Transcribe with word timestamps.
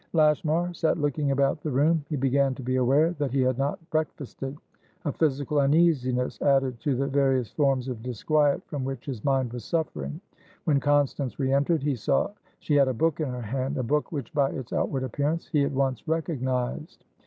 Lashmar 0.13 0.73
sat 0.73 0.97
looking 0.97 1.29
about 1.29 1.61
the 1.61 1.69
room. 1.69 2.03
He 2.09 2.15
began 2.15 2.55
to 2.55 2.63
be 2.63 2.77
aware 2.77 3.11
that 3.19 3.29
he 3.29 3.41
had 3.41 3.59
not 3.59 3.77
breakfasted,a 3.91 5.11
physical 5.11 5.59
uneasiness 5.59 6.41
added 6.41 6.79
to 6.79 6.95
the 6.95 7.05
various 7.05 7.51
forms 7.51 7.87
of 7.87 8.01
disquiet 8.01 8.63
from 8.65 8.83
which 8.83 9.05
his 9.05 9.23
mind 9.23 9.53
was 9.53 9.63
suffering. 9.63 10.19
When 10.63 10.79
Constance 10.79 11.37
re 11.37 11.53
entered, 11.53 11.83
he 11.83 11.93
saw 11.95 12.31
she 12.57 12.73
had 12.73 12.87
a 12.87 12.95
book 12.95 13.19
in 13.19 13.29
her 13.29 13.43
hand, 13.43 13.77
a 13.77 13.83
book 13.83 14.11
which 14.11 14.33
by 14.33 14.49
its 14.49 14.73
outward 14.73 15.03
appearance 15.03 15.45
he 15.47 15.63
at 15.63 15.71
once 15.71 16.07
recognised. 16.07 17.05